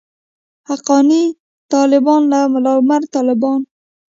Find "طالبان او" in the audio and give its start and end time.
1.73-2.45